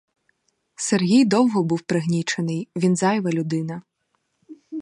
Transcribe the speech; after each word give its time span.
Сергій 0.75 1.25
довго 1.25 1.63
був 1.63 1.81
пригнічений: 1.81 2.67
він 2.75 2.95
зайва 2.95 3.31
людина. 3.31 3.81